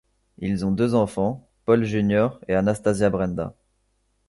Ils 0.39 0.65
ont 0.65 0.71
deux 0.71 0.95
enfants, 0.95 1.47
Paul 1.63 1.83
Junior 1.83 2.39
et 2.47 2.55
Anasthasia 2.55 3.11
Brenda. 3.11 3.53